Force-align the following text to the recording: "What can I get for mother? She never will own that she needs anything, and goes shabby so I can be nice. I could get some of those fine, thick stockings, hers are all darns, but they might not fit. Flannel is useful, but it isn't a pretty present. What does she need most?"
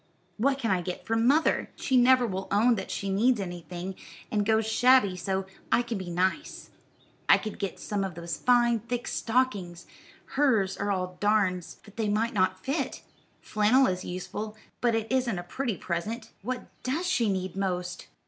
"What 0.37 0.57
can 0.57 0.71
I 0.71 0.81
get 0.81 1.05
for 1.05 1.15
mother? 1.15 1.69
She 1.75 1.95
never 1.95 2.25
will 2.25 2.47
own 2.51 2.73
that 2.73 2.89
she 2.89 3.07
needs 3.11 3.39
anything, 3.39 3.93
and 4.31 4.47
goes 4.47 4.65
shabby 4.65 5.15
so 5.15 5.45
I 5.71 5.83
can 5.83 5.99
be 5.99 6.09
nice. 6.09 6.71
I 7.29 7.37
could 7.37 7.59
get 7.59 7.79
some 7.79 8.03
of 8.03 8.15
those 8.15 8.35
fine, 8.35 8.79
thick 8.79 9.07
stockings, 9.07 9.85
hers 10.33 10.75
are 10.75 10.91
all 10.91 11.17
darns, 11.19 11.77
but 11.85 11.97
they 11.97 12.09
might 12.09 12.33
not 12.33 12.65
fit. 12.65 13.03
Flannel 13.41 13.85
is 13.85 14.03
useful, 14.03 14.57
but 14.81 14.95
it 14.95 15.05
isn't 15.11 15.37
a 15.37 15.43
pretty 15.43 15.77
present. 15.77 16.31
What 16.41 16.65
does 16.81 17.05
she 17.05 17.29
need 17.31 17.55
most?" 17.55 18.07